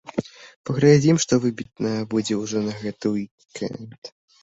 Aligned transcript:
Паглядзім, 0.69 1.19
што 1.27 1.33
выбітнага 1.45 2.01
будзе 2.17 2.41
ўжо 2.43 2.67
на 2.67 2.73
гэты 2.83 3.05
ўік-энд. 3.15 4.15